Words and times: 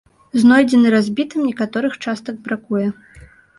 Знойдзены 0.43 0.93
разбітым, 0.95 1.45
некаторых 1.51 2.01
частак 2.07 2.43
бракуе. 2.51 2.87